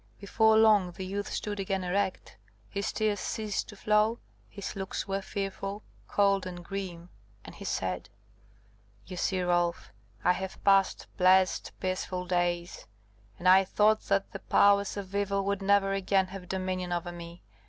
[0.19, 2.35] Before long the youth stood again erect,
[2.71, 4.17] his tears ceased to flow,
[4.49, 7.09] his looks were fearful, cold, and grim;
[7.45, 8.09] and he said,
[9.05, 9.91] "You see, Rolf,
[10.23, 12.87] I have passed blessed peaceful days,
[13.37, 17.43] and I thought that the powers of evil would never again have dominion over me.